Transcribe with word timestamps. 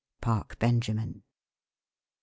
Park 0.19 0.57
Benjamin. 0.57 1.21